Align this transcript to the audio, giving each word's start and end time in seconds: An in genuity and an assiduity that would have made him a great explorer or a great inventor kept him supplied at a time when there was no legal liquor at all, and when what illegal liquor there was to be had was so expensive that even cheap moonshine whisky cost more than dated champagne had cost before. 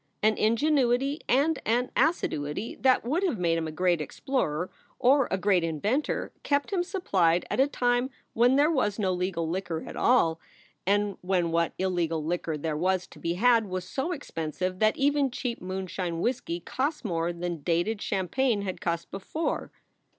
An 0.23 0.35
in 0.35 0.55
genuity 0.55 1.19
and 1.29 1.59
an 1.63 1.91
assiduity 1.95 2.73
that 2.73 3.05
would 3.05 3.21
have 3.21 3.37
made 3.37 3.59
him 3.59 3.67
a 3.67 3.71
great 3.71 4.01
explorer 4.01 4.71
or 4.97 5.27
a 5.29 5.37
great 5.37 5.63
inventor 5.63 6.31
kept 6.41 6.73
him 6.73 6.81
supplied 6.81 7.45
at 7.51 7.59
a 7.59 7.67
time 7.67 8.09
when 8.33 8.55
there 8.55 8.71
was 8.71 8.97
no 8.97 9.13
legal 9.13 9.47
liquor 9.47 9.83
at 9.85 9.95
all, 9.95 10.39
and 10.87 11.17
when 11.21 11.51
what 11.51 11.73
illegal 11.77 12.25
liquor 12.25 12.57
there 12.57 12.75
was 12.75 13.05
to 13.05 13.19
be 13.19 13.35
had 13.35 13.67
was 13.67 13.87
so 13.87 14.11
expensive 14.11 14.79
that 14.79 14.97
even 14.97 15.29
cheap 15.29 15.61
moonshine 15.61 16.19
whisky 16.19 16.59
cost 16.59 17.05
more 17.05 17.31
than 17.31 17.61
dated 17.61 18.01
champagne 18.01 18.63
had 18.63 18.81
cost 18.81 19.11
before. 19.11 19.71